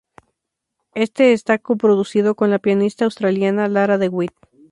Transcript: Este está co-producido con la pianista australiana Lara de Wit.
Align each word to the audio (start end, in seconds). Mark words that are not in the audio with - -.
Este 0.95 1.31
está 1.31 1.59
co-producido 1.59 2.33
con 2.33 2.49
la 2.49 2.57
pianista 2.57 3.05
australiana 3.05 3.67
Lara 3.67 3.99
de 3.99 4.09
Wit. 4.09 4.31